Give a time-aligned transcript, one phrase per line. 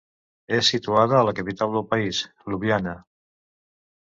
[0.59, 2.97] És situada a la capital del país, Ljubljana.